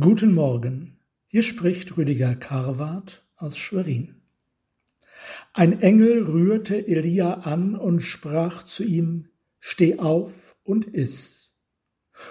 Guten 0.00 0.34
Morgen, 0.34 0.96
hier 1.28 1.44
spricht 1.44 1.96
Rüdiger 1.96 2.34
Karwart 2.34 3.24
aus 3.36 3.56
Schwerin. 3.56 4.16
Ein 5.52 5.82
Engel 5.82 6.24
rührte 6.24 6.88
Elia 6.88 7.34
an 7.34 7.76
und 7.76 8.00
sprach 8.00 8.64
zu 8.64 8.82
ihm, 8.82 9.28
Steh 9.60 10.00
auf 10.00 10.56
und 10.64 10.86
iss. 10.86 11.52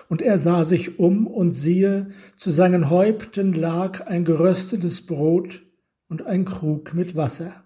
Und 0.10 0.22
er 0.22 0.40
sah 0.40 0.66
sich 0.66 1.00
um 1.00 1.26
und 1.26 1.54
siehe, 1.54 2.10
zu 2.36 2.52
seinen 2.52 2.90
Häupten 2.90 3.54
lag 3.54 4.08
ein 4.08 4.26
geröstetes 4.26 5.06
Brot 5.06 5.64
und 6.10 6.24
ein 6.24 6.44
Krug 6.44 6.94
mit 6.94 7.16
Wasser. 7.16 7.64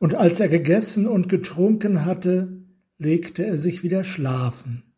Und 0.00 0.16
als 0.16 0.40
er 0.40 0.48
gegessen 0.48 1.06
und 1.06 1.28
getrunken 1.28 2.04
hatte, 2.04 2.64
legte 2.98 3.46
er 3.46 3.56
sich 3.56 3.84
wieder 3.84 4.02
schlafen. 4.02 4.89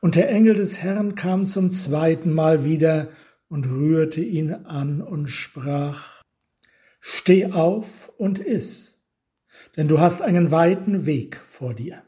Und 0.00 0.14
der 0.14 0.28
Engel 0.28 0.54
des 0.54 0.82
Herrn 0.82 1.14
kam 1.14 1.46
zum 1.46 1.70
zweiten 1.70 2.32
Mal 2.32 2.64
wieder 2.64 3.08
und 3.48 3.66
rührte 3.66 4.20
ihn 4.20 4.52
an 4.52 5.00
und 5.00 5.28
sprach, 5.28 6.22
Steh 7.00 7.52
auf 7.52 8.12
und 8.16 8.38
iss, 8.40 8.98
denn 9.76 9.86
du 9.86 10.00
hast 10.00 10.22
einen 10.22 10.50
weiten 10.50 11.06
Weg 11.06 11.36
vor 11.36 11.72
dir. 11.72 12.02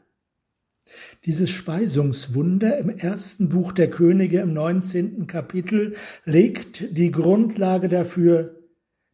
Dieses 1.25 1.49
Speisungswunder 1.49 2.77
im 2.77 2.89
ersten 2.89 3.49
Buch 3.49 3.71
der 3.71 3.89
Könige 3.89 4.39
im 4.39 4.53
neunzehnten 4.53 5.27
Kapitel 5.27 5.95
legt 6.25 6.97
die 6.97 7.11
Grundlage 7.11 7.89
dafür, 7.89 8.59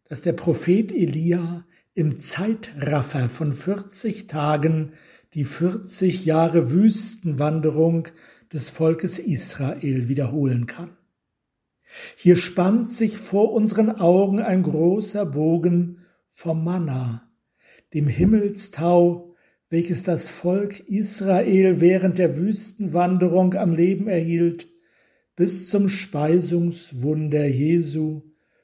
dass 0.07 0.21
der 0.21 0.33
Prophet 0.33 0.91
Elia 0.91 1.65
im 1.93 2.19
Zeitraffer 2.19 3.29
von 3.29 3.53
40 3.53 4.27
Tagen 4.27 4.93
die 5.35 5.43
40 5.43 6.23
Jahre 6.23 6.71
Wüstenwanderung 6.71 8.07
des 8.53 8.69
Volkes 8.69 9.19
Israel 9.19 10.07
wiederholen 10.07 10.65
kann. 10.65 10.95
Hier 12.15 12.37
spannt 12.37 12.89
sich 12.89 13.17
vor 13.17 13.51
unseren 13.51 13.91
Augen 13.91 14.39
ein 14.39 14.63
großer 14.63 15.25
Bogen 15.25 15.99
vom 16.27 16.63
Manna, 16.63 17.29
dem 17.93 18.07
Himmelstau, 18.07 19.35
welches 19.69 20.03
das 20.03 20.29
Volk 20.29 20.79
Israel 20.87 21.81
während 21.81 22.17
der 22.17 22.37
Wüstenwanderung 22.37 23.55
am 23.55 23.75
Leben 23.75 24.07
erhielt, 24.07 24.69
bis 25.35 25.69
zum 25.69 25.89
Speisungswunder 25.89 27.45
Jesu 27.45 28.23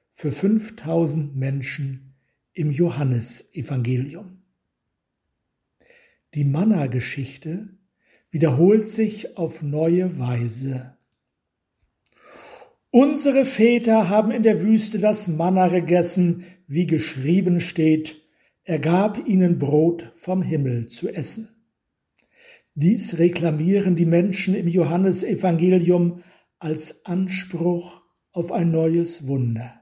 für 0.10 0.32
5000 0.32 1.36
Menschen 1.36 2.16
im 2.54 2.72
Johannesevangelium. 2.72 4.41
Die 6.34 6.46
Manna-Geschichte 6.46 7.70
wiederholt 8.30 8.88
sich 8.88 9.38
auf 9.38 9.62
neue 9.62 10.18
Weise. 10.18 10.96
Unsere 12.90 13.44
Väter 13.44 14.08
haben 14.08 14.32
in 14.32 14.42
der 14.42 14.62
Wüste 14.62 15.00
das 15.00 15.28
Manna 15.28 15.68
gegessen, 15.68 16.46
wie 16.68 16.88
geschrieben 16.88 17.60
steht, 17.60 18.22
er 18.64 18.80
gab 18.80 19.28
ihnen 19.28 19.60
Brot 19.60 20.12
vom 20.16 20.42
Himmel 20.42 20.88
zu 20.88 21.10
essen. 21.10 21.50
Dies 22.76 23.18
reklamieren 23.18 23.98
die 23.98 24.06
Menschen 24.06 24.56
im 24.56 24.70
Johannesevangelium 24.70 26.24
als 26.60 27.06
Anspruch 27.06 28.02
auf 28.32 28.54
ein 28.54 28.72
neues 28.72 29.28
Wunder. 29.28 29.82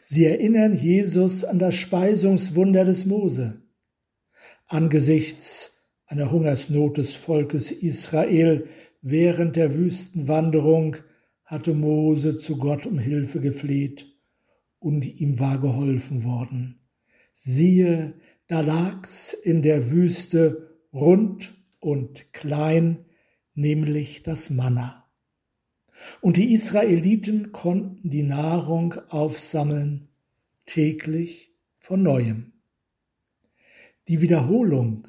Sie 0.00 0.24
erinnern 0.26 0.76
Jesus 0.76 1.42
an 1.44 1.58
das 1.58 1.74
Speisungswunder 1.74 2.84
des 2.84 3.04
Mose. 3.04 3.63
Angesichts 4.66 5.72
einer 6.06 6.30
Hungersnot 6.30 6.96
des 6.96 7.14
Volkes 7.14 7.70
Israel 7.70 8.68
während 9.02 9.56
der 9.56 9.74
Wüstenwanderung 9.74 10.96
hatte 11.44 11.74
Mose 11.74 12.36
zu 12.36 12.56
Gott 12.56 12.86
um 12.86 12.98
Hilfe 12.98 13.40
gefleht 13.40 14.06
und 14.78 15.04
ihm 15.04 15.38
war 15.38 15.60
geholfen 15.60 16.24
worden. 16.24 16.80
Siehe, 17.32 18.14
da 18.46 18.60
lag's 18.60 19.34
in 19.34 19.62
der 19.62 19.90
Wüste 19.90 20.70
rund 20.92 21.54
und 21.80 22.32
klein, 22.32 23.04
nämlich 23.54 24.22
das 24.22 24.48
Manna. 24.48 25.04
Und 26.22 26.38
die 26.38 26.52
Israeliten 26.52 27.52
konnten 27.52 28.08
die 28.08 28.22
Nahrung 28.22 28.94
aufsammeln, 29.08 30.08
täglich 30.64 31.52
von 31.76 32.02
neuem. 32.02 32.53
Die 34.08 34.20
Wiederholung 34.20 35.08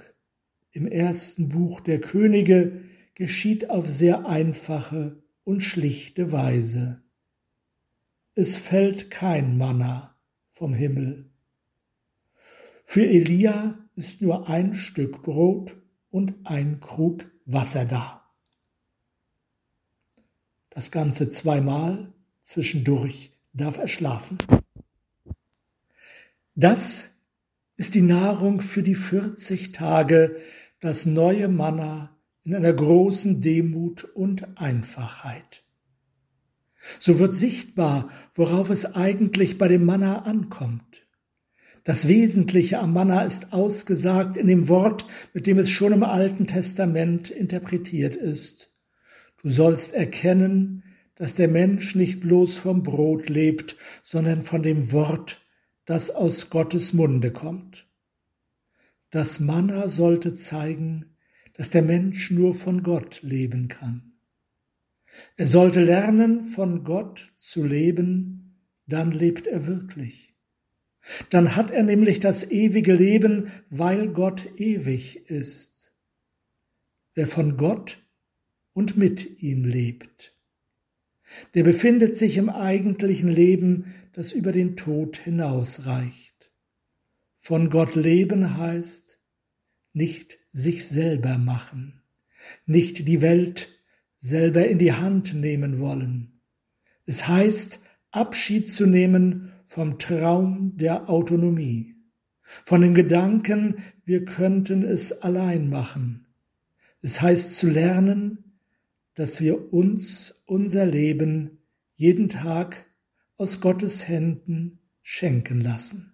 im 0.72 0.88
ersten 0.88 1.50
Buch 1.50 1.82
der 1.82 2.00
Könige 2.00 2.84
geschieht 3.14 3.70
auf 3.70 3.88
sehr 3.88 4.26
einfache 4.26 5.22
und 5.44 5.62
schlichte 5.62 6.32
Weise. 6.32 7.04
Es 8.36 8.56
fällt 8.56 9.12
kein 9.12 9.58
Manna 9.58 10.16
vom 10.50 10.74
Himmel. 10.74 11.30
Für 12.84 13.06
Elia 13.06 13.78
ist 13.96 14.22
nur 14.22 14.48
ein 14.50 14.74
Stück 14.74 15.24
Brot 15.24 15.76
und 16.10 16.46
ein 16.46 16.80
Krug 16.80 17.30
Wasser 17.46 17.86
da. 17.86 18.30
Das 20.70 20.92
Ganze 20.92 21.30
zweimal, 21.30 22.14
zwischendurch 22.42 23.32
darf 23.54 23.78
er 23.78 23.88
schlafen. 23.88 24.38
Das 26.56 27.15
ist 27.78 27.96
die 27.96 28.02
Nahrung 28.02 28.62
für 28.62 28.84
die 28.84 28.96
40 28.96 29.72
Tage, 29.72 30.38
das 30.80 31.06
neue 31.06 31.48
Manna 31.48 32.18
in 32.44 32.56
einer 32.56 32.74
großen 32.74 33.42
Demut 33.42 34.04
und 34.04 34.58
Einfachheit. 34.58 35.64
So 37.00 37.18
wird 37.20 37.34
sichtbar, 37.34 38.10
worauf 38.34 38.70
es 38.70 38.86
eigentlich 38.86 39.58
bei 39.58 39.68
dem 39.68 39.86
Manna 39.86 40.24
ankommt. 40.24 41.08
Das 41.84 42.08
Wesentliche 42.08 42.80
am 42.80 42.94
Manna 42.94 43.24
ist 43.24 43.54
ausgesagt 43.54 44.38
in 44.38 44.48
dem 44.48 44.70
Wort, 44.70 45.06
mit 45.34 45.46
dem 45.46 45.60
es 45.60 45.70
schon 45.70 45.94
im 45.94 46.04
Alten 46.04 46.48
Testament 46.48 47.30
interpretiert 47.30 48.16
ist. 48.16 48.72
Du 49.42 49.50
sollst 49.50 49.94
erkennen, 49.94 50.84
dass 51.16 51.36
der 51.36 51.48
Mensch 51.48 51.96
nicht 51.96 52.22
bloß 52.22 52.58
vom 52.58 52.84
Brot 52.84 53.30
lebt, 53.30 53.78
sondern 54.04 54.42
von 54.42 54.64
dem 54.64 54.92
Wort, 54.92 55.45
das 55.86 56.10
aus 56.10 56.50
Gottes 56.50 56.94
Munde 56.94 57.32
kommt. 57.32 57.88
Das 59.12 59.40
Manna 59.40 59.88
sollte 59.88 60.34
zeigen, 60.34 61.16
dass 61.54 61.70
der 61.70 61.84
Mensch 61.84 62.32
nur 62.32 62.54
von 62.54 62.84
Gott 62.84 63.22
leben 63.22 63.68
kann. 63.68 64.14
Er 65.38 65.48
sollte 65.48 65.82
lernen, 65.82 66.42
von 66.42 66.84
Gott 66.84 67.34
zu 67.38 67.64
leben, 67.64 68.60
dann 68.88 69.12
lebt 69.12 69.48
er 69.48 69.66
wirklich. 69.66 70.36
Dann 71.30 71.56
hat 71.56 71.72
er 71.72 71.84
nämlich 71.84 72.20
das 72.20 72.50
ewige 72.50 72.94
Leben, 72.94 73.52
weil 73.70 74.10
Gott 74.10 74.60
ewig 74.60 75.30
ist. 75.30 75.94
Wer 77.14 77.28
von 77.28 77.58
Gott 77.58 78.00
und 78.74 78.98
mit 78.98 79.42
ihm 79.42 79.64
lebt, 79.64 80.35
der 81.54 81.64
befindet 81.64 82.18
sich 82.18 82.38
im 82.38 82.50
eigentlichen 82.50 83.30
Leben, 83.30 83.94
das 84.14 84.32
über 84.32 84.52
den 84.52 84.76
Tod 84.76 85.18
hinausreicht. 85.18 86.52
Von 87.36 87.70
Gott 87.70 87.96
leben 87.96 88.58
heißt 88.58 89.20
nicht 89.94 90.38
sich 90.52 90.88
selber 90.88 91.38
machen, 91.38 92.02
nicht 92.66 93.08
die 93.08 93.22
Welt 93.22 93.70
selber 94.18 94.68
in 94.68 94.80
die 94.80 94.94
Hand 94.94 95.34
nehmen 95.34 95.80
wollen. 95.80 96.42
Es 97.06 97.28
heißt 97.28 97.80
Abschied 98.12 98.70
zu 98.70 98.86
nehmen 98.86 99.52
vom 99.66 100.00
Traum 100.00 100.78
der 100.78 101.10
Autonomie, 101.10 101.96
von 102.42 102.82
dem 102.82 102.96
Gedanken, 102.96 103.76
wir 104.06 104.26
könnten 104.26 104.84
es 104.84 105.22
allein 105.22 105.70
machen. 105.70 106.28
Es 107.02 107.22
heißt 107.22 107.58
zu 107.58 107.70
lernen, 107.70 108.45
dass 109.16 109.42
wir 109.42 109.74
uns 109.74 110.44
unser 110.46 110.86
Leben 110.86 111.60
jeden 111.96 112.30
Tag 112.30 112.86
aus 113.38 113.62
Gottes 113.62 114.08
Händen 114.08 114.80
schenken 115.02 115.62
lassen. 115.62 116.14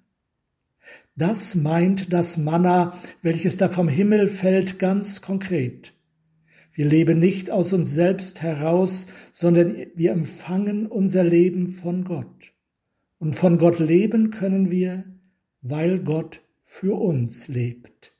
Das 1.15 1.55
meint 1.55 2.13
das 2.13 2.37
Manna, 2.37 2.97
welches 3.21 3.57
da 3.57 3.69
vom 3.69 3.87
Himmel 3.87 4.27
fällt, 4.27 4.79
ganz 4.79 5.21
konkret. 5.21 5.93
Wir 6.73 6.85
leben 6.85 7.19
nicht 7.19 7.51
aus 7.51 7.73
uns 7.73 7.93
selbst 7.93 8.41
heraus, 8.41 9.07
sondern 9.31 9.75
wir 9.95 10.11
empfangen 10.11 10.87
unser 10.87 11.23
Leben 11.23 11.67
von 11.67 12.05
Gott. 12.05 12.53
Und 13.17 13.35
von 13.35 13.57
Gott 13.57 13.79
leben 13.79 14.31
können 14.31 14.71
wir, 14.71 15.03
weil 15.61 15.99
Gott 15.99 16.41
für 16.63 16.99
uns 16.99 17.47
lebt. 17.47 18.15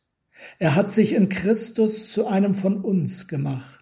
Er 0.59 0.75
hat 0.75 0.91
sich 0.91 1.13
in 1.13 1.29
Christus 1.29 2.11
zu 2.11 2.27
einem 2.27 2.55
von 2.55 2.81
uns 2.81 3.27
gemacht. 3.27 3.80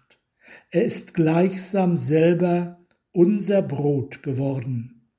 Er 0.70 0.84
ist 0.84 1.14
gleichsam 1.14 1.96
selber 1.96 2.86
unser 3.12 3.60
Brot 3.60 4.22
geworden. 4.22 5.10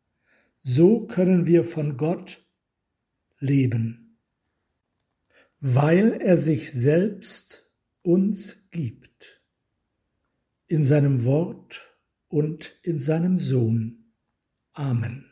So 0.61 1.07
können 1.07 1.45
wir 1.45 1.63
von 1.63 1.97
Gott 1.97 2.45
leben, 3.39 4.17
weil 5.59 6.13
er 6.21 6.37
sich 6.37 6.71
selbst 6.71 7.69
uns 8.01 8.69
gibt, 8.69 9.41
in 10.67 10.85
seinem 10.85 11.25
Wort 11.25 11.97
und 12.27 12.79
in 12.83 12.99
seinem 12.99 13.37
Sohn. 13.37 14.13
Amen. 14.73 15.30